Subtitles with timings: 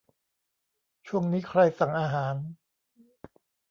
[1.07, 2.35] ช่วงนี้ใครสั่งอาหาร